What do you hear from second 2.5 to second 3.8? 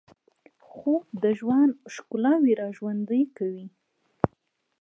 راژوندۍ کوي